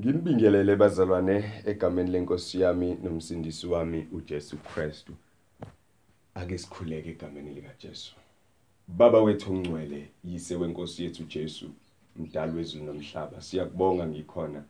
Nginibingelele 0.00 0.76
bazalwane 0.76 1.36
egameni 1.66 2.10
lenkosi 2.10 2.60
yami 2.60 2.94
nomsindisi 3.02 3.66
wami 3.66 4.06
uJesu 4.12 4.56
Kristu. 4.56 5.12
Ake 6.34 6.58
sikhuleke 6.58 7.10
egameni 7.10 7.54
lika 7.54 7.74
Jesu. 7.78 8.14
Baba 8.88 9.20
wethu 9.22 9.52
ongcwele, 9.52 10.08
yise 10.24 10.54
wenkosi 10.56 11.04
yethu 11.04 11.24
Jesu, 11.24 11.70
mdali 12.16 12.56
wezulu 12.56 12.84
nomhlaba. 12.84 13.40
Siyakubonga 13.40 14.06
ngikhona. 14.06 14.64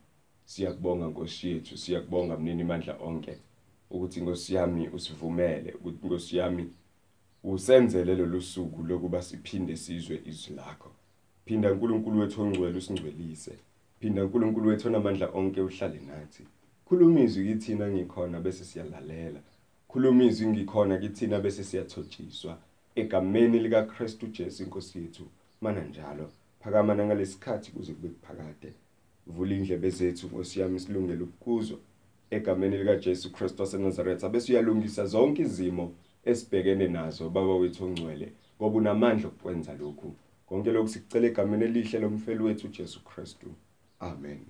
Siyakubonga 0.45 1.07
Nkosi 1.07 1.49
yethu, 1.49 1.79
siyakubonga 1.79 2.37
mnini 2.37 2.65
mandla 2.65 2.97
onke 3.01 3.39
ukuthi 3.91 4.21
Nkosi 4.21 4.55
yami 4.55 4.89
usivumele, 4.89 5.73
ukuthi 5.73 6.07
Nkosi 6.07 6.37
yami 6.37 6.71
usenzele 7.45 8.15
lolu 8.15 8.43
suku 8.43 8.83
lokuba 8.83 9.23
siphinde 9.23 9.77
sizwe 9.77 10.23
izwi 10.27 10.57
lakho. 10.57 10.91
Phinda 11.45 11.73
uNkulunkulu 11.73 12.19
wethu 12.21 12.43
ongcwele 12.43 12.79
usingcwelise. 12.79 13.59
Phinda 14.01 14.25
uNkulunkulu 14.25 14.69
wethu 14.69 14.89
onamandla 14.89 15.27
onke 15.35 15.61
uhlale 15.61 16.01
nathi. 16.09 16.43
Khuluma 16.87 17.21
izwi 17.21 17.45
kithina 17.49 17.87
ngikhona 17.91 18.41
bese 18.41 18.65
siyalalela. 18.65 19.41
Khuluma 19.89 20.25
izwi 20.25 20.47
ngikhona 20.47 20.99
kithina 20.99 21.41
bese 21.41 21.65
siyathotshiswa. 21.65 22.59
Egameni 22.97 23.59
lika 23.59 23.83
Kristu 23.83 24.27
Jesu 24.27 24.63
inkosi 24.63 24.99
yethu. 24.99 25.25
Mana 25.61 25.85
njalo. 25.85 26.31
Phakama 26.61 26.95
nangalesikhathi 26.95 27.73
kuze 27.73 27.93
kube 27.93 28.09
kuphakade. 28.09 28.73
Vula 29.27 29.55
indlebe 29.55 29.91
zethu 29.91 30.27
Nkosi 30.27 30.61
yami 30.61 30.81
silungele 30.81 31.23
ukuzwa. 31.23 31.79
Egameni 32.31 32.79
lika 32.79 32.97
Jesu 32.97 33.33
Kristu 33.33 33.63
waseNazaretha 33.63 34.29
bese 34.29 34.53
uyalungisa 34.53 35.07
zonke 35.07 35.43
izimo 35.43 35.93
esibhekene 36.25 36.89
nazo 36.89 37.31
baba 37.31 37.55
wethu 37.57 37.85
ongcwele 37.85 38.33
ngoba 38.57 38.77
unamandla 38.79 39.29
okwenza 39.29 39.75
lokhu. 39.75 40.15
Konke 40.47 40.73
lokhu 40.73 40.89
sikucela 40.89 41.27
egameni 41.27 41.65
elihle 41.65 41.99
lomfeli 41.99 42.43
wethu 42.43 42.69
Jesu 42.69 43.05
Kristu. 43.05 43.49
Amen. 44.01 44.47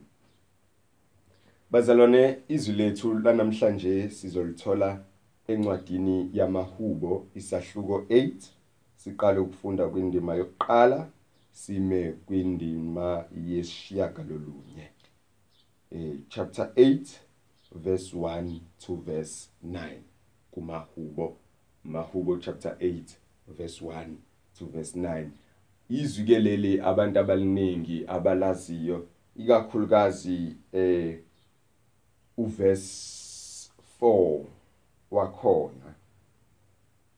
Bazalwane 1.70 2.38
izwi 2.48 2.74
lethu 2.74 3.14
lanamhlanje 3.14 4.10
sizolithola 4.10 5.04
encwadini 5.48 6.30
yamahubo 6.32 7.26
isahluko 7.34 7.98
8 7.98 8.32
siqale 8.96 9.38
ukufunda 9.38 9.88
kwindima 9.88 10.34
yokuqala 10.34 11.10
sime 11.52 12.12
kwindima 12.12 13.24
yesishiyagalolunye. 13.46 14.90
Eh 15.90 16.14
chapter 16.28 16.72
8 16.76 17.06
verse 17.74 18.16
1 18.16 18.60
to 18.78 18.96
verse 18.96 19.50
9 19.66 19.98
kumahubo. 20.50 21.36
Mahubo 21.84 22.36
chapter 22.36 22.76
8 22.80 23.02
verse 23.48 23.84
1 23.84 24.06
to 24.58 24.66
verse 24.66 24.98
9 24.98 25.28
izwi 25.88 26.24
ke 26.24 26.38
leli 26.38 26.80
abantu 26.80 27.18
abaliningi 27.18 28.04
abalaziyo 28.06 29.06
ikakhulukazi 29.40 30.56
eh 30.72 31.18
uverse 32.36 33.70
4 34.02 34.40
wakhona 35.10 35.94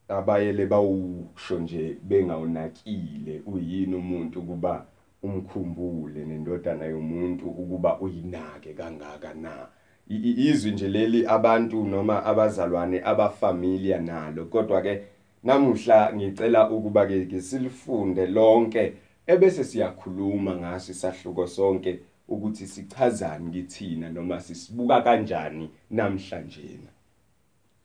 abayele 0.08 0.66
bawusho 0.66 1.58
nje 1.58 1.96
bengawunakile 2.02 3.42
uyini 3.46 3.94
umuntu 3.94 4.42
kuba 4.42 4.86
umkhumbule 5.22 6.24
nendodana 6.24 6.84
yomuntu 6.84 7.46
ukuba 7.46 8.00
uyinake 8.00 8.74
kangaka 8.74 9.34
na? 9.34 9.66
Izwi 10.08 10.70
nje 10.70 10.88
leli 10.88 11.26
abantu 11.26 11.84
noma 11.84 12.24
abazalwane 12.24 13.00
abafamilia 13.04 14.00
nalo 14.00 14.44
kodwa 14.44 14.82
ke 14.82 15.02
namuhla 15.44 16.12
ngicela 16.14 16.70
ukuba 16.70 17.06
ke 17.06 17.40
silifunde 17.40 18.26
lonke 18.26 18.92
ebese 19.26 19.64
siyakhuluma 19.64 20.56
ngaso 20.56 20.92
isahluko 20.92 21.46
sonke 21.46 21.98
ukuthi 22.28 22.66
sichazani 22.66 23.50
kithina 23.50 24.08
noma 24.10 24.40
sisibuka 24.40 25.00
kanjani 25.00 25.70
namhlanje. 25.90 26.78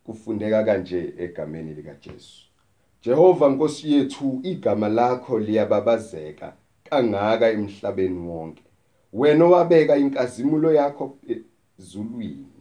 Kufundeka 0.03 0.63
kanje 0.63 1.13
egameni 1.17 1.73
lika 1.73 1.95
Jesu. 2.01 2.45
Jehova 3.03 3.49
Nkosi 3.49 3.93
yethu 3.93 4.39
igama 4.43 4.89
lakho 4.89 5.39
liyababazeka 5.39 6.53
kangaka 6.83 7.49
emhlabeni 7.49 8.19
wonke. 8.27 8.63
Wena 9.13 9.45
owabeka 9.45 9.97
inkazimulo 9.97 10.73
yakho 10.73 11.17
ezulwini 11.79 12.57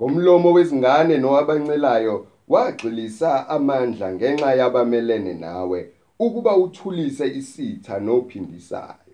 ngomlomo 0.00 0.52
wezingane 0.52 1.18
nowabancelayo 1.18 2.26
wagxilisa 2.48 3.48
amandla 3.48 4.12
ngenxa 4.12 4.54
yabamelene 4.54 5.34
nawe 5.34 5.90
ukuba 6.18 6.56
uthulise 6.56 7.26
isitha 7.40 7.98
nophindisayo 8.00 9.07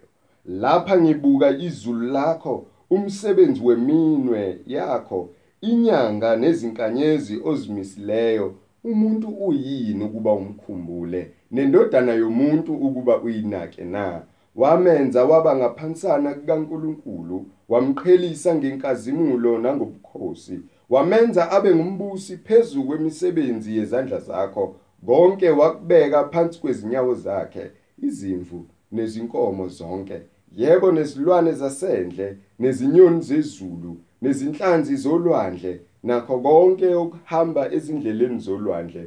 lapha 0.47 1.01
ngibuka 1.01 1.51
izulu 1.51 2.07
lakho 2.07 2.67
umsebenzi 2.91 3.61
weminwe 3.65 4.59
yakho 4.67 5.29
inyanga 5.61 6.37
nezinkanyezi 6.37 7.41
ozimisileyo. 7.45 8.55
Umuntu 8.85 9.29
uyini 9.29 10.05
ukuba 10.05 10.33
umkhumbule? 10.33 11.31
Nendodana 11.51 12.13
yomuntu 12.13 12.75
ukuba 12.75 13.21
uyinake 13.23 13.85
na? 13.85 14.23
Wamenza 14.57 15.25
waba 15.25 15.57
ngaphansana 15.57 16.35
kukaNkuluNkulu 16.35 17.47
wamqhelisa 17.69 18.55
ngenkazimulo 18.55 19.59
nangobukhosi. 19.59 20.61
Wamenza 20.91 21.51
abe 21.51 21.75
ngumbusi 21.75 22.37
phezulu 22.37 22.85
kwemisebenzi 22.85 23.77
yezandla 23.77 24.21
zakho. 24.21 24.77
Konke 25.07 25.51
wakubeka 25.51 26.25
phansi 26.29 26.61
kwezinyawo 26.61 27.15
zakhe 27.15 27.71
izimvu 28.03 28.67
nezinkomo 28.93 29.69
zonke. 29.69 30.21
Yebo 30.57 30.93
nezilwane 30.93 31.53
zasendle 31.53 32.37
nezinyoni 32.59 33.23
zezulu 33.23 33.93
nezinhlanzi 34.23 34.97
zolwandle 34.97 35.81
nakho 36.05 36.39
konke 36.41 36.89
okuhamba 36.95 37.73
ezindleleni 37.77 38.39
zolwandle. 38.39 39.05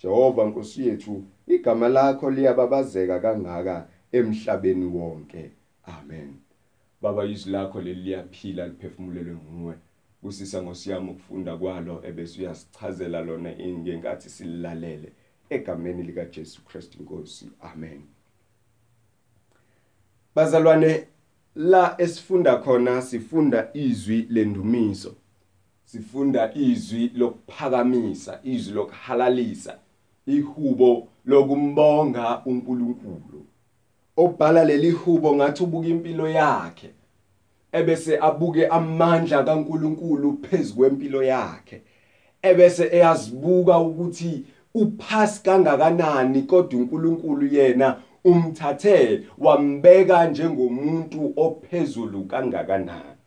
Jehova 0.00 0.44
Nkosi 0.44 0.88
yethu 0.88 1.24
igama 1.46 1.88
lakho 1.88 2.30
liyababazeka 2.30 3.20
kangaka 3.20 3.88
emhlabeni 4.12 4.86
wonke. 4.96 5.50
Amen. 5.84 6.30
Baba 7.02 7.24
izwi 7.24 7.52
lakho 7.52 7.80
leli 7.80 8.02
liyaphila 8.02 8.68
liphefumulelwe 8.68 9.34
nguwe. 9.34 9.74
Kusisa 10.22 10.62
ngosiyami 10.62 11.10
ukufunda 11.10 11.56
kwalo 11.56 12.02
ebese 12.08 12.40
uyasichazela 12.40 13.20
lona 13.20 13.50
ingenkathi 13.58 14.28
sililalele 14.30 15.12
egameni 15.50 16.02
lika 16.02 16.24
Jesu 16.24 16.64
Christ 16.64 16.94
Inkosi 16.94 17.50
amen. 17.60 18.17
Bazalwane 20.38 21.06
la 21.56 21.94
esifunda 21.98 22.56
khona 22.56 23.02
sifunda 23.02 23.68
izwi 23.74 24.26
lendumiso. 24.30 25.14
Sifunda 25.84 26.54
izwi 26.54 27.10
lokuphakamisa 27.14 28.40
izwi 28.44 28.74
lokuhalalisa 28.74 29.78
ihubo 30.26 31.08
lokumbonga 31.26 32.42
uNkulunkulu. 32.46 33.46
Obhala 34.16 34.64
leli 34.64 34.90
hubo 34.90 35.36
ngathi 35.36 35.62
ubuka 35.62 35.88
impilo 35.88 36.28
yakhe 36.28 36.90
ebese 37.72 38.18
abuke 38.18 38.66
amandla 38.66 39.44
kaNkuluNkulu 39.44 40.38
phezukwempilo 40.42 41.22
yakhe 41.22 41.82
ebese 42.42 42.88
eyazibuka 42.92 43.78
ukuthi 43.78 44.44
uphasi 44.74 45.42
kangakanani 45.42 46.42
kodwa 46.42 46.80
uNkulunkulu 46.80 47.46
yena 47.46 47.96
umthathe 48.30 48.96
wambeka 49.44 50.16
njengomuntu 50.30 51.20
ophezulu 51.36 52.20
kangakanani. 52.30 53.17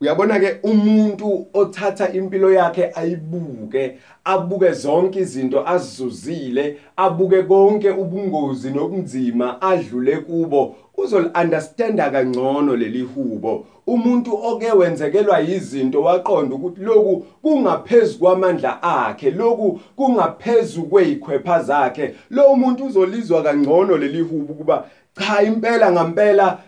Uyabona 0.00 0.40
ke 0.40 0.58
umuntu 0.62 1.46
othatha 1.54 2.12
impilo 2.12 2.52
yakhe 2.52 2.92
ayibuke 2.94 3.98
abuke 4.24 4.72
zonke 4.72 5.20
izinto 5.20 5.68
azizuzile 5.68 6.76
abuke 6.96 7.42
konke 7.42 7.90
ubungozi 7.90 8.70
nobunzima 8.70 9.62
adlule 9.62 10.16
kubo 10.16 10.74
uzol-understanda 10.98 12.10
kangcono 12.10 12.76
leli 12.76 13.02
hubo. 13.02 13.66
Umuntu 13.86 14.38
oke 14.42 14.72
wenzekelwa 14.72 15.38
yizinto 15.38 16.02
waqonda 16.02 16.54
ukuthi 16.54 16.80
loku 16.80 17.24
kungaphezulu 17.42 18.18
kwamandla 18.18 18.82
akhe 18.82 19.30
loku 19.30 19.80
kungaphezulu 19.96 20.86
kwezikhwepha 20.86 21.62
zakhe. 21.62 22.14
Lo 22.30 22.54
muntu 22.54 22.84
uzolizwa 22.84 23.42
kangcono 23.42 23.96
leli 23.96 24.20
hubo 24.20 24.54
kuba 24.54 24.84
cha 25.18 25.42
impela 25.42 25.92
ngempela 25.92 26.58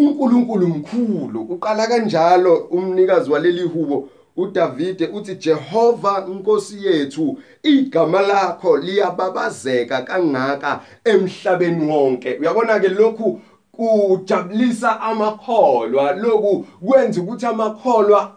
uNkulunkulu 0.00 0.66
mkhulu 0.68 1.40
uqala 1.40 1.86
kanjalo 1.86 2.54
umnikazi 2.56 3.30
waleli 3.30 3.62
hubo 3.62 4.08
uDavide 4.36 5.06
uthi 5.06 5.34
Jehova 5.34 6.26
Nkosi 6.28 6.86
yethu 6.86 7.38
igama 7.62 8.20
lakho 8.20 8.76
liyababazeka 8.76 10.02
kangaka 10.02 10.80
emhlabeni 11.04 11.92
wonke. 11.92 12.36
Uyabona 12.40 12.80
ke 12.80 12.88
lokhu 12.88 13.40
kujabulisa 13.72 15.00
amakholwa 15.00 16.12
lokhu 16.12 16.66
kwenza 16.86 17.20
ukuthi 17.20 17.46
amakholwa 17.46 18.34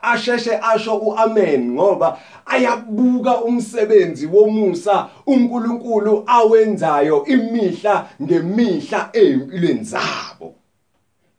asheshe 0.00 0.58
asho 0.62 0.96
uamen 0.96 1.72
ngoba 1.72 2.18
ayabuka 2.46 3.40
umsebenzi 3.40 4.26
womusa 4.26 5.08
uNkulunkulu 5.26 6.24
awenzayo 6.26 7.24
imihla 7.24 8.08
ngemihla 8.22 9.08
empilweni 9.12 9.84
zabo. 9.84 10.57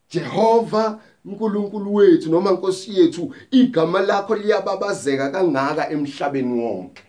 Jehova 0.10 1.00
uNkulunkulu 1.26 1.94
wethu 1.94 2.30
noma 2.30 2.52
Nkosi 2.52 3.00
yethu 3.00 3.34
igama 3.52 4.02
lakho 4.02 4.36
liyababazeka 4.36 5.30
kangaka 5.30 5.90
emhlabeni 5.90 6.64
wonke. 6.64 7.04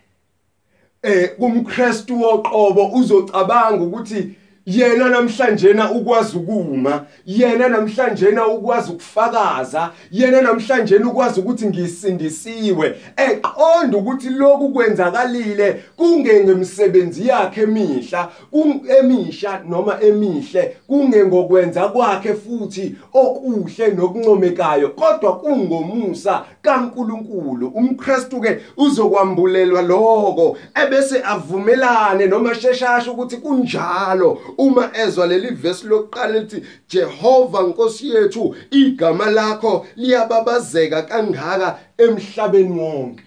Eh 1.03 1.37
kumKristu 1.39 2.21
woqobo 2.23 2.91
uzocabanga 2.99 3.85
ukuthi 3.85 4.37
yena 4.67 5.09
namhlanje 5.09 5.73
na 5.73 5.91
ukwazi 5.91 6.37
ukuma 6.37 7.05
yena 7.27 7.69
namhlanje 7.69 8.31
na 8.31 8.47
ukwazi 8.47 8.93
ukufakaza 8.93 9.91
yena 10.11 10.41
namhlanje 10.43 10.97
ukwazi 10.97 11.41
ukuthi 11.41 11.67
ngisindisiwe. 11.67 12.97
Eqonda 13.17 13.99
ukuthi 13.99 14.29
lokhu 14.31 14.69
kwenzakalile 14.69 15.83
kungengemsebenzi 15.97 17.29
yakhe 17.29 17.63
emihla 17.63 18.29
emisha 19.01 19.61
noma 19.69 20.01
emihle 20.01 20.77
kungengokwenza 20.87 21.89
kwakhe 21.89 22.35
futhi 22.35 22.95
okuhle 23.13 23.89
nokuncomekayo. 23.89 24.89
Kodwa 24.89 25.39
kungomusa 25.39 26.45
kaNkuluNkulu 26.63 27.69
umKristu 27.69 28.41
ke 28.41 28.59
uzokwambulelwa 28.77 29.83
lokho 29.83 30.57
ebese 30.85 31.23
avumelane 31.25 32.27
noma 32.27 32.55
sheshasha 32.55 33.13
ukuthi 33.13 33.37
kunjalo 33.37 34.39
uma 34.59 34.91
ezwa 34.95 35.27
leli 35.27 35.51
verse 35.55 35.87
lokuqala 35.87 36.39
lithi 36.39 36.63
Jehova 36.89 37.63
Nkosi 37.63 38.11
yethu 38.11 38.55
igama 38.71 39.31
lakho 39.31 39.87
liyababazeka 39.97 41.03
kangaka 41.03 41.79
emhlabeni 41.99 42.81
wonke. 42.81 43.25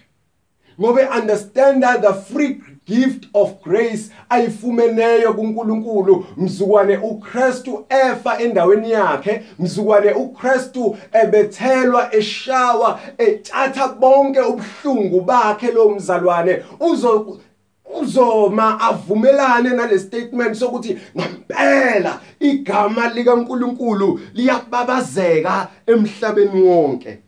Ngobe 0.80 1.06
understand 1.06 1.82
the 1.82 2.12
free 2.12 2.60
gift 2.86 3.26
of 3.34 3.62
grace 3.62 4.10
ayifumeneyo 4.28 5.34
kuNkulunkulu 5.34 6.26
mzukwane 6.36 6.96
uKristu 6.96 7.84
efa 7.88 8.38
endaweni 8.38 8.90
yakhe 8.90 9.42
mzukwane 9.58 10.12
uKristu 10.12 10.96
ebethelwa 11.12 12.14
eshawa 12.14 13.00
etshatha 13.18 13.88
bonke 13.88 14.40
ubuhlungu 14.40 15.20
bakhe 15.20 15.72
lo 15.72 15.88
mzalwane 15.88 16.62
uzo 16.80 17.38
uzoma 17.84 18.80
avumelane 18.80 19.70
nale 19.70 19.98
statement 19.98 20.54
sokuthi 20.54 20.98
ngempela 21.16 22.20
igama 22.40 23.08
likaNkuluNkulu 23.08 24.20
liyababazeka 24.34 25.70
emhlabeni 25.86 26.62
wonke. 26.62 27.18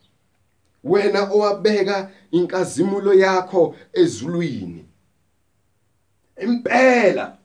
Wena 0.85 1.31
owabeka 1.31 2.11
inkazimulo 2.31 3.15
yakho 3.15 3.75
ezulwini. 3.93 4.85
Impela 6.43 7.37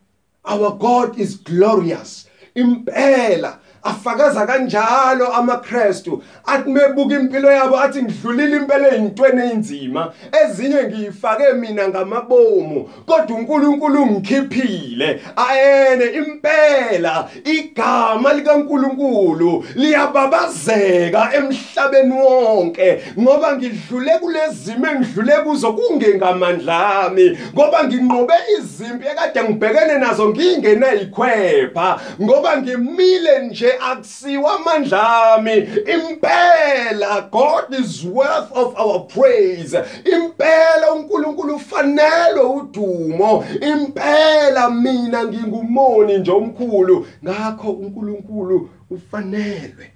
our 0.44 0.78
God 0.78 1.20
is 1.20 1.44
glorious. 1.44 2.28
Impela 2.56 3.60
afakaza 3.84 4.46
kanjalo 4.46 5.34
amaKristu. 5.34 6.24
Athi 6.46 6.70
mebuka 6.70 7.16
impilo 7.16 7.52
yabo 7.52 7.80
athi 7.80 8.04
ngidlulile 8.04 8.58
impela 8.58 8.88
ezintweni 8.88 9.42
ezinzima 9.42 10.12
ezinye 10.44 10.84
ngiyifake 10.84 11.54
mina 11.54 11.88
ngamabomu 11.88 12.90
kodwa 13.06 13.38
uNkulunkulu 13.38 14.02
ungikhiphile 14.02 15.22
ayene 15.36 16.06
impela 16.06 17.30
igama 17.44 18.34
likaNkulunkulu 18.34 19.66
liyababazeka 19.76 21.30
emhlabeni 21.34 22.14
wonke 22.14 23.02
ngoba 23.20 23.58
ngidlule 23.58 24.12
kulezimo 24.12 24.88
engidlule 24.88 25.34
kuzo 25.34 25.74
kungengamandla 25.74 27.06
ami. 27.06 27.38
Ngoba 27.54 27.84
nginqobe 27.84 28.34
izimpi 28.58 29.08
ekade 29.08 29.44
ngibhekene 29.44 29.98
nazo 29.98 30.30
ngingena 30.30 30.94
ikhwepha 30.94 32.00
ngoba 32.22 32.58
ngimile 32.58 33.40
nje 33.46 33.71
akusiwa 33.80 34.54
amandla 34.56 35.34
ami 35.34 35.58
impela 35.96 37.22
God 37.32 37.74
is 37.80 38.06
worth 38.06 38.52
of 38.52 38.76
our 38.80 39.08
praise. 39.08 39.78
Impela 40.06 40.92
uNkulunkulu 40.94 41.56
ufanelwe 41.56 42.44
udumo. 42.44 43.46
Impela 43.62 44.70
mina 44.70 45.24
ngingumoni 45.26 46.18
nje 46.18 46.32
omkhulu. 46.32 47.08
Ngakho 47.24 47.72
uNkulunkulu 47.72 48.70
ufanelwe. 48.90 49.92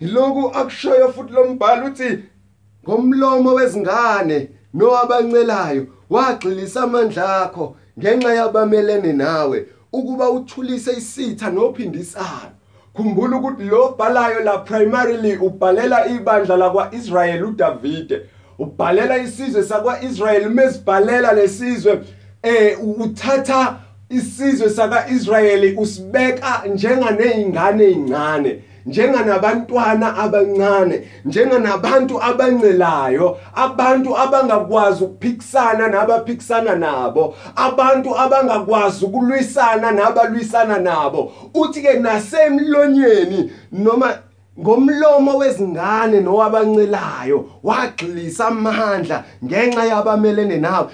Yiloku 0.00 0.58
akushoyo 0.58 1.12
futhi 1.12 1.32
lo 1.32 1.44
mbhalo 1.44 1.86
uthi 1.86 2.18
ngomlomo 2.88 3.54
wezingane 3.54 4.48
nowabancelayo 4.74 5.86
wagxilisa 6.10 6.82
amandla 6.82 7.42
akho 7.42 7.76
ngenxa 7.98 8.34
yabamelene 8.34 9.12
nawe. 9.12 9.66
Ukuba 9.92 10.30
uthulise 10.30 10.92
isitha 10.92 11.50
nophindisano 11.50 12.56
khumbula 12.94 13.36
ukuthi 13.36 13.64
lo 13.64 13.96
bhalayo 13.98 14.40
la 14.40 14.58
primarily 14.58 15.36
ubhalela 15.36 16.06
ibandla 16.06 16.56
lakwaIsrael 16.56 17.44
uDavide 17.44 18.20
ubhalela 18.58 19.18
isizwe 19.18 19.62
sakwaIsrael 19.62 20.50
mesibhalela 20.50 21.32
lesizwe 21.32 22.00
eh 22.42 22.78
uthatha 22.98 23.80
isizwe 24.10 24.70
sakaIsrael 24.70 25.78
usibeka 25.78 26.62
njenganezingane 26.66 27.84
ezincane 27.84 28.62
njenganabantwana 28.86 30.16
abancane 30.16 31.02
njenganabantu 31.24 32.22
abancelayo 32.22 33.36
abantu 33.54 34.18
abangakwazi 34.18 35.04
ukuphikisana 35.04 35.88
nabaphikisana 35.88 36.76
nabo 36.76 37.34
abantu 37.56 38.18
abangakwazi 38.18 39.04
ukulwisana 39.04 39.90
nabalwisana 39.90 40.78
nabo. 40.78 41.32
Uthi 41.54 41.82
ke 41.82 41.92
nasemlonyeni 41.98 43.52
noma 43.72 44.14
ngomlomo 44.60 45.36
wezingane 45.36 46.20
nowabancelayo 46.20 47.44
wagxilisa 47.62 48.46
amandla 48.46 49.24
ngenxa 49.44 49.84
yabamelene 49.84 50.56
nawe 50.56 50.88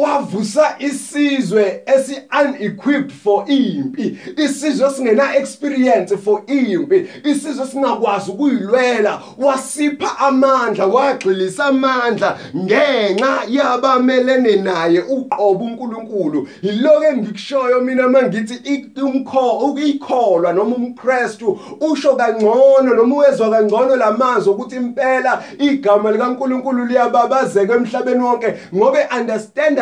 wavusa 0.00 0.76
isizwe 0.78 1.82
esi 1.86 2.22
unequipped 2.40 3.12
for 3.12 3.44
impi 3.46 4.18
isizwe 4.36 4.90
singena 4.90 5.36
experience 5.36 6.16
for 6.16 6.42
impi 6.46 7.08
isizwe 7.24 7.66
singakwazi 7.66 8.30
ukuyilwela. 8.30 9.22
Wasipha 9.38 10.18
amandla 10.18 10.86
wagxilisa 10.86 11.64
amandla 11.64 12.38
ngenxa 12.56 13.42
yabamelene 13.48 14.56
naye 14.56 15.00
uqobo 15.00 15.64
uNkulunkulu. 15.64 16.48
Yiloke 16.62 17.06
engikushoyo 17.06 17.80
mina 17.80 18.08
mangithi 18.08 18.90
umkho 19.02 19.50
ukuyikholwa 19.50 20.52
noma 20.52 20.76
umKristu 20.76 21.60
usho 21.80 22.16
kangcono 22.16 22.94
noma 22.94 23.14
uwezwa 23.14 23.50
kangcono 23.50 23.96
lamazwi 23.96 24.52
ukuthi 24.52 24.76
impela 24.76 25.42
igama 25.58 26.10
likaNkulunkulu 26.10 26.84
liyababazeka 26.84 27.74
emhlabeni 27.74 28.22
wonke 28.22 28.54
ngobe 28.74 28.98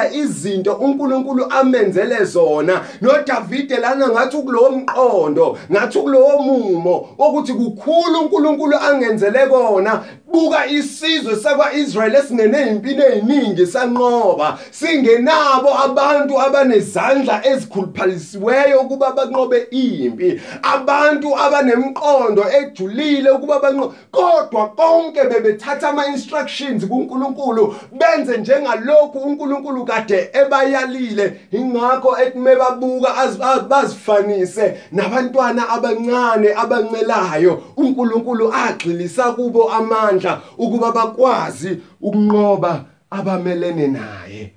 understand 0.09 0.29
izinto 0.29 0.73
uNkulunkulu 0.73 1.47
amenzele 1.51 2.25
zona. 2.25 2.85
noDavide 3.01 3.77
lana 3.77 4.09
ngathi 4.09 4.37
kulowo 4.37 4.71
mqondo 4.71 5.59
ngathi 5.73 5.99
kulowo 5.99 6.43
mumo 6.43 7.09
ukuthi 7.19 7.53
kukhulu 7.53 8.21
uNkulunkulu 8.21 8.77
angenzele 8.77 9.47
kona. 9.47 10.05
Buka 10.33 10.67
isizwe 10.67 11.37
sakwaIsrael 11.37 12.15
esingene 12.15 12.69
impilo 12.69 13.07
eziningi 13.09 13.67
sanqoba. 13.67 14.59
Singenabo 14.71 15.79
abantu 15.85 16.41
abanezandla 16.41 17.47
ezikhuluphalisiweyo 17.47 18.81
ukuba 18.81 19.13
banqobe 19.13 19.67
impi. 19.71 20.41
Abantu 20.63 21.39
abanemqondo 21.39 22.45
ejulile 22.59 23.31
ukuba 23.31 23.61
banqobe 23.61 23.95
kodwa 24.13 24.69
konke 24.69 25.25
bebethatha 25.25 25.89
ama 25.89 26.07
instructions 26.07 26.87
kuNkulunkulu 26.87 27.75
benze 27.93 28.37
njengalokhu 28.37 29.19
uNkulunkulu 29.19 29.85
kade 29.89 30.31
ebayalile 30.33 31.41
ingakho 31.53 32.19
ekume 32.23 32.57
babuka 32.57 33.11
bazifanise 33.69 34.67
nabantwana 34.93 35.69
abancane 35.69 36.49
abancelayo. 36.55 37.63
uNkulunkulu 37.77 38.53
agxilisa 38.53 39.33
kubo 39.33 39.71
amandla 39.73 40.43
ukuba 40.59 40.93
bakwazi 40.93 41.81
ukunqoba 42.01 42.85
abamelene 43.11 43.87
naye 43.89 44.53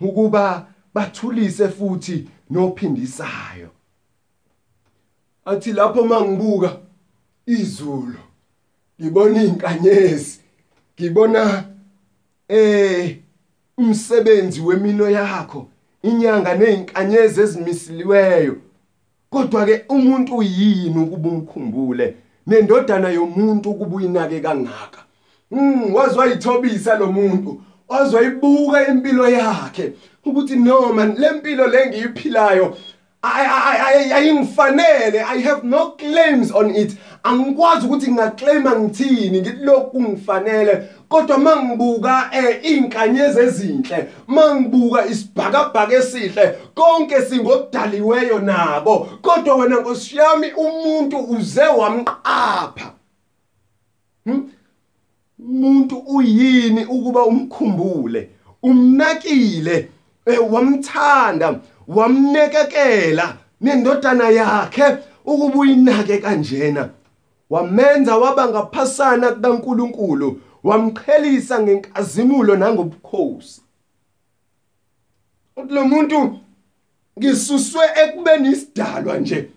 ukuba 0.00 0.66
bathulise 0.94 1.68
futhi 1.68 2.28
nophindisayo. 2.50 3.68
Athi 5.44 5.72
lapho 5.72 6.04
mangibuka 6.04 6.76
izulu 7.46 8.18
ngibona 9.00 9.42
izinkanyezi 9.42 10.40
ngibona 10.94 11.64
eh 12.48 13.21
umsebenzi 13.78 14.60
wemino 14.60 15.10
yakho 15.10 15.66
inyanga 16.02 16.54
nezinkanyezi 16.54 17.40
ezimisiliweyo. 17.40 18.56
Kodwa 19.30 19.66
ke 19.66 19.84
umuntu 19.88 20.36
uyini 20.36 20.98
ukuba 20.98 21.28
umkhumbule? 21.28 22.16
Nendodana 22.46 23.08
yomuntu 23.08 23.70
ukuba 23.70 23.96
uyinake 23.96 24.40
kangaka? 24.40 25.00
Mm 25.50 25.94
wazwa 25.94 26.26
yithobisa 26.26 26.96
lo 26.96 27.12
muntu 27.12 27.60
wazwa 27.88 28.22
ibuka 28.22 28.88
impilo 28.88 29.28
yakhe 29.28 29.92
ukuthi 30.24 30.56
noma 30.56 31.04
lempilo 31.04 31.66
lengiyiphilayo 31.66 32.76
ayingifanele 33.22 35.20
i 35.20 35.40
have 35.42 35.62
no 35.64 35.90
claims 35.90 36.52
on 36.54 36.74
it. 36.74 36.96
Angikwazi 37.22 37.86
ukuthi 37.86 38.06
ngingaclaima 38.06 38.78
ngithini 38.78 39.40
ngithi 39.40 39.64
lokhu 39.64 39.90
kungifanele 39.90 40.88
kodwa 41.12 41.38
mangibuka 41.38 42.30
eh 42.32 42.60
inkanyezi 42.62 43.40
ezinhle 43.40 44.08
mangibuka 44.26 45.06
isibhakabhaka 45.06 45.94
esihle 45.94 46.58
konke 46.74 47.22
singokudaliweyo 47.22 48.38
nabo. 48.38 49.08
Kodwa 49.22 49.54
wena 49.54 49.76
Nkosi 49.80 50.16
yami 50.16 50.52
umuntu 50.52 51.18
uze 51.18 51.62
wamqapha. 51.62 52.92
Hm? 54.24 54.50
Umuntu 55.38 55.98
uyini 55.98 56.84
ukuba 56.84 57.24
umkhumbule 57.24 58.30
umnakile 58.62 59.88
eh, 60.26 60.52
wamthanda 60.52 61.60
wamnekekela 61.88 63.36
nendodana 63.60 64.28
yakhe 64.28 64.96
ukuba 65.24 65.58
uyinake 65.58 66.18
kanjena? 66.18 66.88
Wamenza 67.50 68.16
waba 68.16 68.48
ngaphasana 68.48 69.32
kaNkuluNkulu 69.32 70.40
wamqhelisa 70.64 71.62
ngenkazimulo 71.62 72.56
nangobukhosi. 72.56 73.62
Lo 75.68 75.84
muntu 75.84 76.40
ngisuswe 77.18 77.84
ekubeni 78.04 78.48
isidalwa 78.52 79.18
nje 79.18 79.50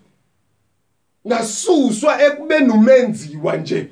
ngasuswa 1.27 2.21
ekubeni 2.23 2.69
umenziwa 2.69 3.57
nje 3.57 3.89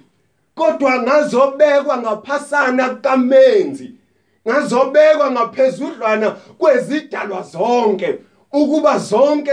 kodwa 0.55 1.01
ngazobekwa 1.01 1.97
ngaphasana 1.97 2.95
kamenzi 2.95 3.91
ngazobekwa 4.47 5.31
ngaphezudlwana 5.31 6.31
kwezidalwa 6.31 7.41
zonke 7.41 8.19
ukuba 8.51 8.97
zonke 8.97 9.51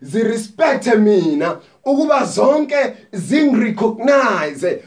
zirespecte 0.00 0.94
mina 0.94 1.60
ukuba 1.84 2.24
zonke 2.24 2.96
zingirecognize 3.12 4.82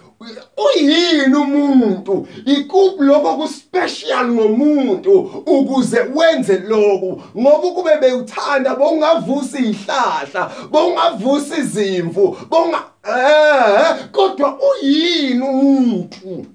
uyini 0.57 1.35
umuntu? 1.35 2.27
Ikuphi 2.45 3.03
lokho 3.03 3.37
kuspecial 3.37 4.27
ngomuntu 4.31 5.19
ukuze 5.45 5.99
wenze 6.15 6.59
lokhu? 6.59 7.21
Ngoba 7.37 7.67
ukube 7.67 7.97
bewuthanda 8.01 8.75
bongavusa 8.75 9.59
izihlahla 9.59 10.51
bongavusa 10.71 11.57
izimvu 11.57 12.37
bonga 12.49 12.83
eh 13.03 13.95
kodwa 14.11 14.59
uyini 14.69 15.41
umuntu? 15.41 16.45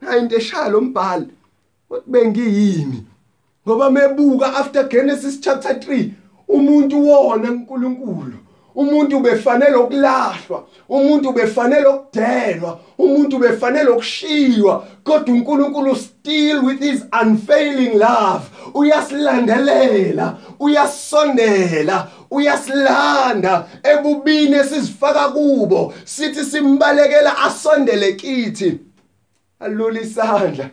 Hayi 0.00 0.20
into 0.20 0.36
eshaya 0.36 0.68
lo 0.68 0.80
mbhalo 0.80 1.26
ukuthi 1.90 2.10
bengiyini? 2.10 3.06
Ngoba 3.66 3.90
mebuka 3.90 4.54
after 4.56 4.88
Genesis 4.88 5.40
chapter 5.40 5.72
3 5.72 6.10
umuntu 6.48 7.08
wona 7.08 7.50
uNkulunkulu 7.50 8.43
umuntu 8.74 9.20
befanele 9.20 9.76
ukulahlwa 9.76 10.66
umuntu 10.88 11.32
befanele 11.32 11.86
ukudelwa 11.86 12.80
umuntu 12.98 13.38
befanele 13.38 13.90
ukushiywa 13.90 14.86
kodwa 15.04 15.34
uNkulunkulu 15.34 15.96
still 15.96 16.64
with 16.64 16.80
his 16.80 17.04
unfailing 17.22 17.98
love 17.98 18.44
uyasilandelela 18.74 20.36
uyasondela 20.60 22.08
uyasilanda. 22.30 23.66
Ebubini 23.82 24.56
esizifaka 24.56 25.28
kubo 25.28 25.94
sithi 26.04 26.44
simbalekela 26.44 27.38
asondele 27.38 28.12
kithi. 28.12 28.78
Alula 29.60 30.00
isandla. 30.00 30.70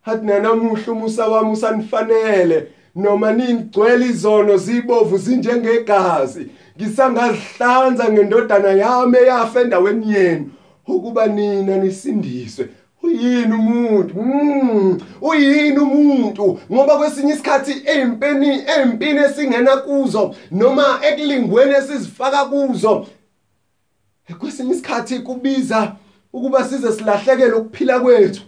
Hathi 0.00 0.26
nanamuhla 0.26 0.92
umusa 0.92 1.26
wami 1.26 1.52
usanifanele 1.52 2.68
noma 2.94 3.32
ningcwele 3.32 4.06
izono 4.06 4.56
zibovu 4.56 5.18
zinjengegazi. 5.18 6.46
Ngisangazihlanza 6.76 8.12
ngendodana 8.12 8.68
yami 8.68 9.18
eyafa 9.18 9.60
endaweni 9.60 10.14
yenu. 10.14 10.50
Ukuba 10.86 11.26
nina 11.26 11.76
nisindiswe. 11.76 12.68
Uyini 13.02 13.52
umuntu? 13.54 14.14
Mm, 14.22 15.00
uyini 15.20 15.78
umuntu? 15.78 16.60
Ngoba 16.72 16.96
kwesinye 16.96 17.32
isikhathi 17.32 17.82
empeni 17.84 18.62
empini 18.76 19.20
esingena 19.20 19.76
kuzo 19.76 20.34
noma 20.50 20.98
ekulingweni 21.02 21.74
esizifaka 21.74 22.44
kuzo 22.44 23.06
kwesinye 24.38 24.72
isikhathi 24.72 25.18
kubiza 25.18 25.92
ukuba 26.32 26.64
size 26.64 26.92
silahlekele 26.92 27.52
ukuphila 27.52 28.00
kwethu. 28.00 28.42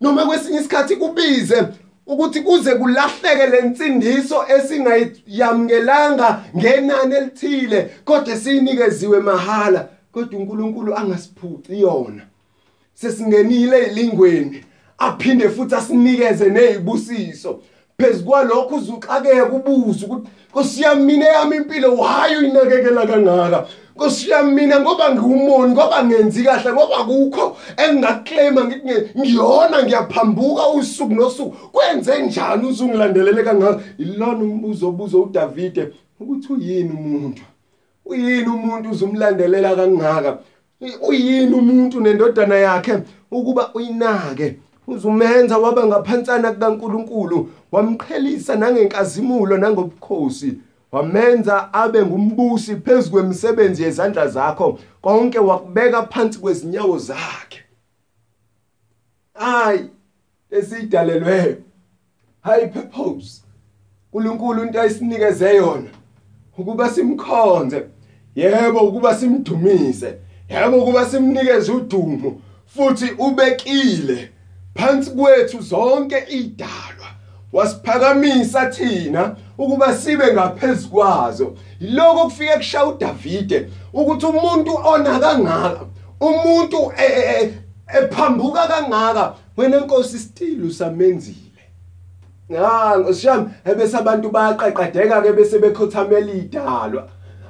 Noma 0.00 0.26
kwesinye 0.26 0.58
isikhathi 0.58 0.96
kubize 0.96 1.64
ukuthi 2.08 2.40
kuze 2.40 2.74
kulahleke 2.74 3.46
lensindiso 3.46 4.44
esingayamkelanga 4.48 6.44
ngenani 6.56 7.14
elithile 7.14 7.90
kodwa 8.04 8.36
siyinikeziwe 8.36 9.20
mahala. 9.20 9.88
Kodwa 10.12 10.38
uNkulunkulu 10.40 10.96
angasiphuci 10.96 11.80
yona. 11.80 12.22
Sesingenile 12.94 13.78
ezilingweni 13.78 14.64
aphinde 14.98 15.48
futhi 15.48 15.74
asinikeze 15.74 16.48
nezibusiso 16.50 17.60
phezukwalokho 17.98 18.74
uzuxakeke 18.76 19.40
ubuza 19.40 20.06
ukuthi 20.06 20.28
nkosiyami 20.50 21.20
yami 21.20 21.56
impilo 21.56 21.94
why 21.94 22.36
uyinakekela 22.38 23.06
kangaka? 23.06 23.66
Nkosi 23.98 24.30
yami 24.30 24.52
mina 24.52 24.80
ngoba 24.80 25.14
ngiwumoni 25.14 25.72
ngoba 25.72 26.04
ngenzi 26.04 26.42
kahle 26.44 26.72
ngoba 26.72 27.04
kukho 27.04 27.56
engingaclaima 27.76 28.64
ngithi 28.64 29.18
ngiyona 29.18 29.82
ngiyaphambuka 29.82 30.68
usuku 30.68 31.14
nosuku. 31.14 31.68
Kwenze 31.72 32.22
njani 32.22 32.66
uzungilandelele 32.66 33.42
kangaka? 33.42 33.80
Ilona 33.98 34.44
umbuzo 34.44 34.88
obuzo 34.88 35.22
uDavide 35.22 35.92
ukuthi 36.20 36.52
uyini 36.52 36.90
umuntu? 36.90 37.42
Uyini 38.06 38.48
umuntu 38.48 38.90
uzumlandelela 38.90 39.76
kangaka? 39.76 40.38
Uyini 41.08 41.54
umuntu 41.54 42.00
nendodana 42.00 42.54
yakhe? 42.56 42.94
Ukuba 43.30 43.70
uyinake 43.74 44.56
uzumenza 44.86 45.58
waba 45.58 45.86
ngaphansana 45.86 46.52
kukaNkuluNkulu 46.52 47.48
wamqhelisa 47.72 48.56
nangenkazimulo 48.56 49.56
nangobukhosi. 49.56 50.67
Wamenza 50.92 51.72
abe 51.74 52.06
ngumbusi 52.06 52.76
phezulu 52.76 53.10
kwemisebenzi 53.10 53.82
yezandla 53.82 54.28
zakho 54.28 54.78
konke 55.02 55.38
wakubeka 55.38 56.02
phansi 56.06 56.38
kwezinyawo 56.38 56.98
zakhe. 56.98 57.62
Hayi 59.34 59.90
esidalelwe 60.50 61.56
high 62.40 62.66
purpose 62.66 63.42
uNkulunkulu 64.12 64.62
into 64.62 64.80
ayisinikeze 64.80 65.56
yona 65.56 65.90
ukuba 66.58 66.90
simkhonze. 66.90 67.84
Yebo 68.34 68.80
ukuba 68.80 69.16
simdumise. 69.16 70.14
Yebo 70.48 70.76
ukuba 70.76 71.06
simnikeze 71.06 71.72
udumo 71.72 72.40
futhi 72.66 73.10
ubekile. 73.18 74.30
Phansi 74.74 75.10
kwethu 75.10 75.60
zonke 75.60 76.24
idalwa 76.28 77.06
wasiphakamisa 77.52 78.66
thina 78.66 79.36
ukuba 79.58 79.94
sibe 79.94 80.32
ngaphezulu 80.32 80.90
kwazo. 80.90 81.56
Yiloko 81.80 82.24
kufike 82.24 82.56
kushaya 82.56 82.86
uDavide 82.86 83.68
ukuthi 83.92 84.26
umuntu 84.26 84.78
ona 84.84 85.18
kangaka 85.18 85.80
umuntu 86.20 86.92
e, 86.96 87.04
e, 87.04 87.44
e, 87.44 87.54
ephambuka 87.98 88.66
kangaka 88.66 89.34
wena 89.56 89.78
inkosi 89.78 90.18
still 90.18 90.64
usamenzile. 90.64 91.38
Ah 92.58 92.98
ngosiyami 92.98 93.50
ebese 93.64 93.96
abantu 93.96 94.30
bayaqeqedeka 94.30 95.22
ke 95.22 95.32
bese 95.32 95.58
bekhothamela 95.58 96.32
idalwa 96.32 97.08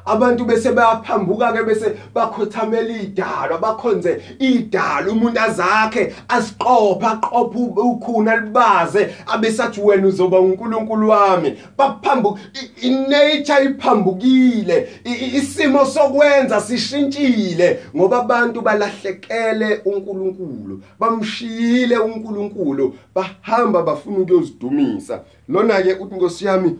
abantu 0.08 0.44
bese 0.44 0.72
bayaphambuka 0.72 1.52
ke 1.52 1.62
bese 1.62 1.94
bakhothamela 2.14 3.02
idalwa 3.02 3.58
bakhonze 3.58 4.22
idalwa 4.38 5.12
umuntu 5.12 5.40
azakhe 5.40 6.14
asiqopha 6.28 7.10
aqopha 7.10 7.58
ukhuna 7.82 8.36
libaze 8.36 9.14
abesathi 9.26 9.80
wena 9.80 10.06
uzoba 10.06 10.40
uNkulunkulu 10.40 11.08
wami. 11.08 11.58
Baphambuka 11.78 12.40
inature 12.82 13.64
iphambukile 13.64 14.88
isimo 15.34 15.84
sokwenza 15.84 16.60
sishintshile 16.60 17.80
ngoba 17.96 18.18
abantu 18.18 18.60
balahlekele 18.60 19.80
uNkulunkulu 19.84 20.82
bamshiyile 21.00 21.98
uNkulunkulu 21.98 22.94
bahamba 23.14 23.82
bafuna 23.82 24.18
ukuyozidumisa. 24.18 25.20
Lona 25.48 25.82
ke 25.82 25.92
uthi 25.92 26.14
ngosiyami 26.14 26.78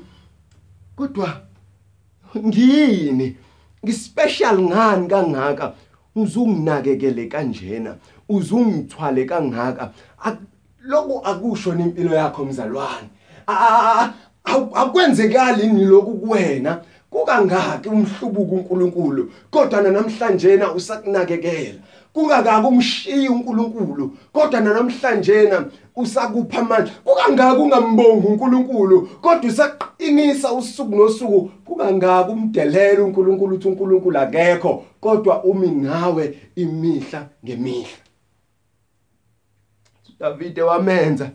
kodwa 0.97 1.48
ngiyini 2.37 3.37
ngispecial 3.85 4.59
ngani 4.63 5.09
kangaka? 5.09 5.73
Uzunginakekele 6.17 7.27
kanjena 7.27 7.95
uzungithwale 8.29 9.25
kangaka. 9.25 9.93
Lokho 10.85 11.21
akusho 11.25 11.75
nempilo 11.75 12.15
yakho 12.15 12.45
mzalwane. 12.45 13.09
Akwenzekali 14.75 15.67
ni 15.67 15.85
lokhu 15.85 16.15
kuwena? 16.15 16.81
Kukangaki 17.11 17.89
umhlubuka 17.89 18.53
uNkulunkulu 18.53 19.33
kodwa 19.51 19.83
namhlanje 19.83 20.57
na 20.57 20.73
usakunakekela. 20.73 21.79
Kungakaki 22.13 22.67
umshiya 22.67 23.31
uNkulunkulu 23.31 24.17
kodwa 24.33 24.61
namhlanje 24.61 25.43
na 25.43 25.65
usakupha 25.97 26.59
amandla 26.59 26.93
kukangaki 27.05 27.61
ungambongi 27.61 28.27
uNkulunkulu 28.27 29.09
kodwa 29.21 29.51
usaqinisa 29.51 30.53
usuku 30.53 30.97
nosuku. 30.97 31.51
Kukangaki 31.65 32.31
umdelela 32.31 33.05
uNkulunkulu 33.05 33.57
uthi 33.57 33.69
uNkulunkulu 33.69 34.19
akekho 34.19 34.85
kodwa 35.01 35.45
umi 35.45 35.69
nawe 35.69 36.39
imihla 36.57 37.29
ngemihla. 37.45 37.99
Davide 40.21 40.63
wamenza 40.63 41.31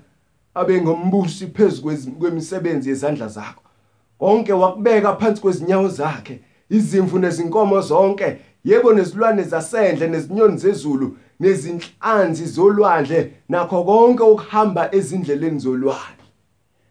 abe 0.54 0.82
ngombusi 0.82 1.48
phezulu 1.48 2.12
kwemisebenzi 2.20 2.90
yezandla 2.90 3.28
zakho. 3.28 3.62
Konke 4.20 4.54
wakubeka 4.54 5.16
phansi 5.16 5.42
kwezinyawo 5.42 5.88
zakhe 5.88 6.40
izimvu 6.70 7.20
nezinkomo 7.20 7.82
zonke 7.82 8.38
yebo 8.66 8.94
nezilwane 8.94 9.44
zasendle 9.44 10.08
nezinyoni 10.08 10.58
zezulu 10.58 11.18
nezinhlanzi 11.40 12.46
zolwandle 12.46 13.32
nakho 13.50 13.84
konke 13.84 14.24
ukuhamba 14.24 14.90
ezindleleni 14.96 15.60
zolwandle. 15.60 16.28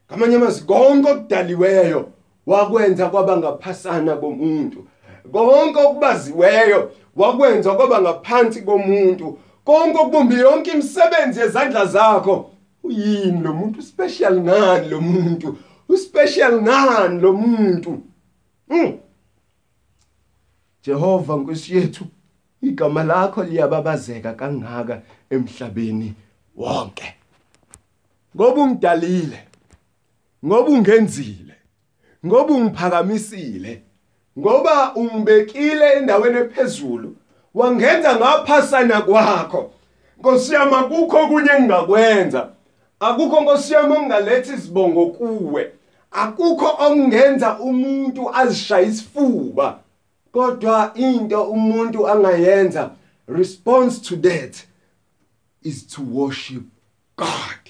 Ngamanye 0.08 0.36
amazwi 0.36 0.66
konke 0.66 1.10
okudaliweyo 1.10 2.08
wakwenza 2.46 3.08
kwaba 3.08 3.36
ngaphasana 3.36 4.16
komuntu 4.16 4.84
konke 5.32 5.80
okubaziweyo 5.80 6.90
wakwenza 7.16 7.74
kwaba 7.74 8.00
ngaphansi 8.00 8.62
komuntu. 8.62 9.38
Konke 9.64 9.98
okubumbi 9.98 10.34
yonke 10.34 10.70
imisebenzi 10.70 11.40
yezandla 11.40 11.86
zakho. 11.86 12.50
Uyini 12.84 13.40
lo 13.40 13.52
muntu? 13.52 13.82
Special 13.82 14.40
ngani 14.40 14.88
lo 14.88 15.00
muntu? 15.00 15.56
Uspecial 15.88 16.62
ngani 16.62 17.20
lo 17.20 17.32
muntu? 17.32 17.98
Mm. 18.68 18.98
Jehova 20.84 21.36
Nkosi 21.36 21.76
yethu 21.76 22.04
igama 22.62 23.04
lakho 23.04 23.44
liyababazeka 23.44 24.32
kangaka 24.32 25.02
emhlabeni 25.30 26.14
wonke. 26.56 27.14
Ngoba 28.36 28.62
ungidalile 28.62 29.40
ngoba 30.44 30.70
ungenzile 30.70 31.54
ngoba 32.26 32.54
ungiphakamisile 32.54 33.82
ngoba 34.38 34.94
ungibekile 34.94 35.92
endaweni 35.92 36.38
ephezulu 36.38 37.16
wangenza 37.54 38.16
ngaphasana 38.16 39.00
kwakho. 39.00 39.70
Nkosi 40.18 40.54
yami 40.54 40.74
akukho 40.74 41.26
kunye 41.26 41.50
engingakwenza. 41.58 42.48
Akukho 43.00 43.40
Nkosi 43.40 43.72
yami 43.72 43.96
ongalethi 43.96 44.52
izibongo 44.52 45.06
kuwe. 45.06 45.72
Akukho 46.10 46.66
okungenza 46.66 47.58
umuntu 47.58 48.34
azishaye 48.34 48.86
isifuba. 48.86 49.78
Kodwa 50.32 50.92
into 50.94 51.42
umuntu 51.42 52.08
angayenza 52.08 52.90
response 53.26 54.00
to 54.00 54.16
that 54.16 54.66
is 55.62 55.86
to 55.86 56.02
worship 56.02 56.62
God. 57.16 57.60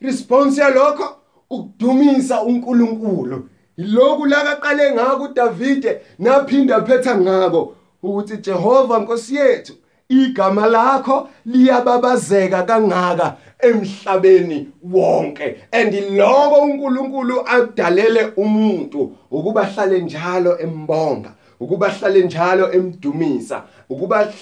Response 0.00 0.60
yalokho 0.60 1.16
ukudumisa 1.50 2.42
uNkulunkulu. 2.42 3.48
Iloku 3.76 4.26
lakaqale 4.26 4.92
ngako 4.92 5.24
uDavide 5.24 6.00
naphinda 6.18 6.82
phetha 6.82 7.18
ngako 7.18 7.76
ukuthi 8.02 8.36
Jehova 8.36 8.98
Nkosi 8.98 9.34
yethu 9.36 9.72
igama 10.08 10.66
lakho 10.66 11.28
liyababazeka 11.46 12.62
kangaka 12.62 13.36
emhlabeni 13.58 14.68
wonke. 14.82 15.56
And 15.72 15.94
lokho 15.94 16.60
uNkulunkulu 16.62 17.40
akudalele 17.46 18.32
umuntu 18.36 19.12
ukuba 19.30 19.64
hlale 19.64 20.00
njalo 20.00 20.58
embonga 20.58 21.32
ukuba 21.60 21.88
hlale 21.88 22.22
njalo 22.22 22.72
emdumisa 22.72 23.62
ukuba 23.88 24.32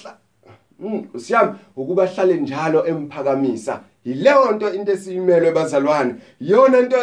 mm, 0.79 1.07
siyami 1.17 1.53
ukuba 1.77 2.07
hlale 2.07 2.35
njalo 2.35 2.87
emphakamisa. 2.87 3.81
Yileyo 4.05 4.53
nto 4.53 4.75
into 4.75 4.93
esiyimelwe 4.93 5.53
bazalwane. 5.53 6.15
Yona 6.41 6.79
into 6.79 6.97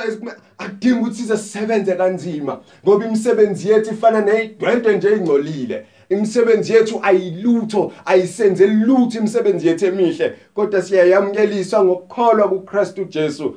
akudingi 0.58 1.00
ukuthi 1.00 1.24
sisebenze 1.24 1.96
kanzima 1.96 2.60
ngoba 2.84 3.06
imisebenzi 3.06 3.70
yethu 3.70 3.94
ifana 3.94 4.22
neyidwendwe 4.22 4.96
nje 4.96 5.16
ingcolile 5.16 5.86
imisebenzi 6.12 6.74
yethu 6.74 7.00
ayilutho 7.04 7.92
ayisenze 8.06 8.68
lutho 8.68 9.20
imisebenzi 9.20 9.68
yethu 9.68 9.86
emihle. 9.86 10.36
Kodwa 10.54 10.82
siyayamukeliswa 10.82 11.84
ngokukholwa 11.84 12.50
kuKristu 12.50 13.06
Jesu. 13.06 13.56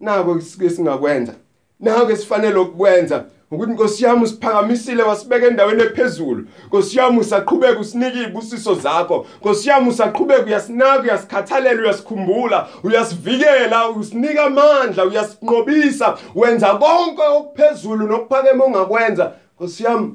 Nako 0.00 0.40
sike 0.40 0.70
singakwenza 0.70 1.34
nako 1.80 2.10
esifanele 2.10 2.58
ukwenza 2.58 3.24
ukuthi 3.50 3.72
Nkosi 3.72 4.04
yami 4.04 4.22
usiphakamisile 4.22 5.02
wasibeka 5.02 5.46
endaweni 5.46 5.82
ephezulu. 5.82 6.44
Nkosi 6.66 6.98
yami 6.98 7.18
usaqhubeka 7.18 7.80
usinika 7.80 8.18
izibusiso 8.18 8.74
zakho. 8.74 9.26
Nkosi 9.40 9.68
yami 9.68 9.88
usaqhubeka 9.88 10.42
uyasinaka 10.42 11.02
uyasikhathalela 11.02 11.82
uyasikhumbula 11.82 12.68
uyasivikela 12.84 13.90
usinika 13.90 14.44
amandla 14.44 15.04
uyasinqobisa 15.04 16.18
wenza 16.34 16.74
konke 16.74 17.22
okuphezulu 17.22 18.06
nokuphakeme 18.06 18.64
ongakwenza. 18.64 19.32
Nkosi 19.56 19.84
yami 19.84 20.14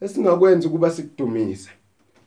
esingakwenza 0.00 0.68
ukuba 0.68 0.90
sikudumise 0.90 1.70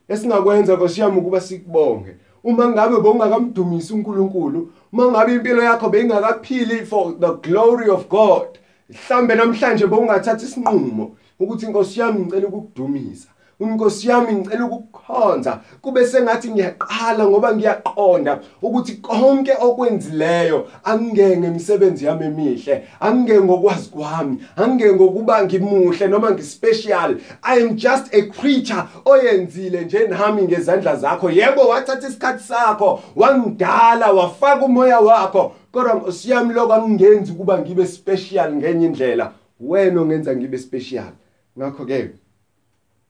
esingakwenza 0.08 0.76
Nkosi 0.76 1.00
yami 1.00 1.18
ukuba 1.18 1.40
sikubonge. 1.40 2.16
Uma 2.44 2.68
ngabe 2.68 2.98
bowungakamdumisi 3.00 3.92
uNkulunkulu 3.92 4.72
uma 4.92 5.10
ngabe 5.10 5.34
impilo 5.34 5.62
yakho 5.62 5.88
beyingakaphili 5.88 6.86
for 6.86 7.20
the 7.20 7.32
glory 7.50 7.90
of 7.90 8.08
God 8.08 8.48
mhlambe 8.90 9.34
namhlanje 9.34 9.86
bowungathatha 9.86 10.44
isinqumo 10.46 11.16
ukuthi 11.40 11.66
inkosi 11.66 12.00
yami 12.00 12.20
ngicela 12.20 12.46
ukukudumisa. 12.48 13.28
Unkosi 13.64 14.08
yami 14.08 14.32
ngicela 14.32 14.64
ukukukhonza 14.64 15.60
kube 15.80 16.06
sengathi 16.06 16.50
ngiyaqala 16.50 17.26
ngoba 17.26 17.54
ngiyaqonda 17.56 18.40
ukuthi 18.62 18.92
konke 18.92 19.52
okwenzileyo 19.60 20.66
angingenge 20.84 21.46
imisebenzi 21.46 22.04
yami 22.04 22.26
emihle 22.26 22.84
angingenge 23.00 23.44
ngokwazi 23.44 23.88
kwami 23.90 24.38
angingenge 24.56 24.94
ngokuba 24.94 25.44
ngimuhle 25.44 26.06
noma 26.08 26.30
ngispecial. 26.30 27.20
I 27.42 27.54
am 27.62 27.76
just 27.76 28.14
a 28.14 28.22
creature 28.22 28.84
oyenzile 29.04 29.84
nje 29.84 30.06
nami 30.06 30.42
ngezandla 30.42 30.96
zakho. 30.96 31.30
Yebo 31.30 31.68
wathatha 31.68 32.08
isikhathi 32.08 32.44
sakho 32.44 33.00
wangidala 33.16 34.12
wafaka 34.12 34.64
umoya 34.64 35.00
wakho. 35.00 35.52
Kodwa 35.72 35.94
Nkosi 35.94 36.30
yami 36.30 36.54
lokho 36.54 36.72
angingenzi 36.72 37.32
ukuba 37.32 37.58
ngibe 37.58 37.86
special 37.86 38.52
ngenye 38.54 38.86
indlela. 38.86 39.32
Wena 39.60 40.00
ongenza 40.00 40.36
ngibe 40.36 40.58
special. 40.58 41.12
Ngakho 41.58 41.84
ke 41.84 42.10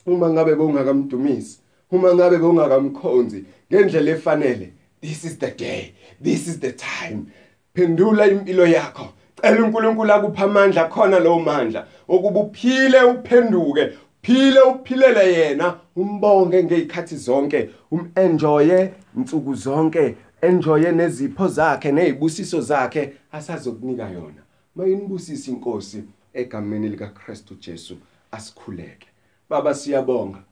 uma 0.07 0.31
ngabe 0.31 0.55
bongakamdumisi 0.55 1.59
uma 1.91 2.15
ngabe 2.15 2.39
bongakamkhonzi 2.39 3.45
ngendlela 3.73 4.11
efanele 4.11 4.73
this 5.01 5.25
is 5.25 5.39
the 5.39 5.51
day 5.51 5.93
this 6.23 6.47
is 6.49 6.61
the 6.61 6.73
time. 6.73 7.27
Phendula 7.75 8.27
impilo 8.27 8.67
yakho. 8.67 9.13
Cela 9.43 9.65
uNkulunkulu 9.65 10.13
akupha 10.13 10.45
amandla 10.45 10.89
khona 10.89 11.19
lowo 11.19 11.41
mandla 11.41 11.87
ukuba 12.09 12.41
uphile 12.41 13.03
uphenduke 13.03 13.93
phile 14.23 14.61
uphilele 14.61 15.33
yena. 15.33 15.79
Umbonge 15.97 16.65
ngezikhathi 16.65 17.17
zonke 17.17 17.71
umenjoye 17.91 18.93
insuku 19.17 19.55
zonke 19.55 20.15
enjoye 20.43 20.93
nezipho 20.93 21.49
zakhe 21.49 21.93
nezibusiso 21.93 22.61
zakhe 22.61 23.13
asazokunika 23.33 24.11
yona. 24.11 24.43
Mayinibusisa 24.77 25.51
inkosi 25.51 26.05
egameni 26.35 26.89
lika 26.89 27.07
Christu 27.09 27.55
Jesu 27.55 27.97
asikhuleke. 28.31 29.14
Baba 29.49 29.75
siyabonga. 29.75 30.43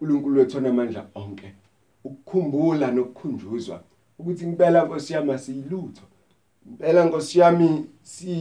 uNkulunkulu 0.00 0.38
wethu 0.38 0.58
onamandla 0.58 1.06
onke 1.14 1.54
ukukhumbula 2.04 2.90
nokukhunjuzwa 2.90 3.82
ukuthi 4.18 4.44
impela 4.44 4.84
Nkosi 4.84 5.12
yami 5.12 5.38
siyilutho 5.38 6.02
impela 6.66 7.04
Nkosi 7.04 7.38
yami 7.38 7.86
si 8.02 8.32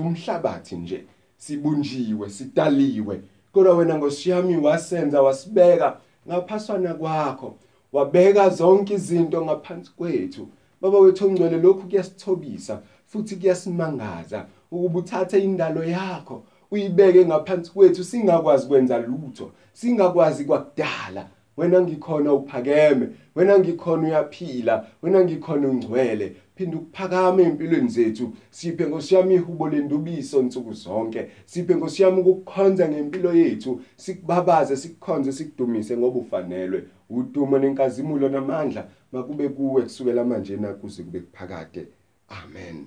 umhlabathi 0.00 0.76
nje 0.76 1.04
sibunjiwe 1.36 2.30
sidaliwe 2.30 3.22
kodwa 3.52 3.76
wena 3.76 3.96
Nkosi 3.96 4.30
yami 4.30 4.56
wasenza 4.56 5.22
wasibeka 5.22 6.00
ngaphaswana 6.28 6.94
kwakho 6.94 7.54
wabeka 7.92 8.48
zonke 8.48 8.94
izinto 8.94 9.44
ngaphansi 9.44 9.90
kwethu. 9.96 10.48
Baba 10.80 10.98
wethu 10.98 11.26
ongcwele 11.26 11.58
lokhu 11.58 11.88
kuyasithobisa 11.88 12.82
futhi 13.06 13.36
kuyasimangaza 13.36 14.46
ukuba 14.70 14.98
uthathe 14.98 15.38
indalo 15.38 15.84
yakho. 15.84 16.42
Uyibeke 16.70 17.26
ngaphansi 17.26 17.72
kwethu 17.72 18.04
singakwazi 18.04 18.66
kwenza 18.66 18.98
lutho. 18.98 19.52
Singakwazi 19.72 20.44
kwakudala. 20.44 21.28
Wena 21.56 21.80
ngikhona 21.80 22.32
uphakeme. 22.32 23.08
Wena 23.34 23.58
ngikhona 23.58 24.08
uyaphila. 24.08 24.86
Wena 25.02 25.24
ngikhona 25.24 25.68
ungcwele. 25.68 26.36
Phinda 26.54 26.76
ukuphakama 26.76 27.42
empilweni 27.42 27.88
zethu. 27.88 28.32
Siphe 28.50 28.86
ngosiyami 28.86 29.34
ihubo 29.34 29.68
lendubiso 29.68 30.40
insuku 30.40 30.72
zonke. 30.72 31.30
Siphe 31.44 31.76
ngosiyami 31.76 32.20
ukukhonza 32.20 32.88
ngempilo 32.88 33.34
yethu. 33.34 33.80
Sikubabaze 33.96 34.76
sikukhonze 34.76 35.32
sikudumise 35.32 35.96
ngoba 35.96 36.18
ufanelwe. 36.18 36.84
Udumo 37.10 37.58
nenkazimulo 37.58 38.28
namandla. 38.28 38.88
Makube 39.12 39.48
kuwe 39.48 39.82
kusukela 39.82 40.24
manje 40.24 40.56
nakuze 40.56 41.02
kube 41.02 41.20
kuphakade. 41.20 41.86
Amen. 42.28 42.86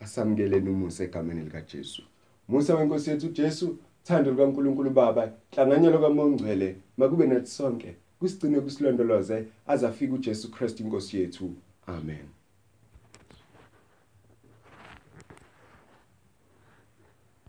Asamkeleni 0.00 0.70
umusa 0.70 1.04
egameni 1.04 1.40
lika 1.40 1.60
Jesu 1.60 2.02
Musa 2.50 2.74
wenkosi 2.74 3.10
yethu 3.10 3.28
Jesu 3.28 3.78
thando 4.04 4.30
likaNkuluNkulu 4.30 4.90
Baba 4.90 5.32
hlanganyelo 5.52 5.98
kaMongcwele 5.98 6.76
makube 6.96 7.26
nathi 7.26 7.50
sonke 7.50 7.96
kusigcine 8.18 8.60
kusilondoloze 8.60 9.44
azafika 9.66 10.14
uJesu 10.14 10.50
Kristu 10.50 10.82
inkosi 10.82 11.18
yethu. 11.20 11.50
Amen. 11.86 12.39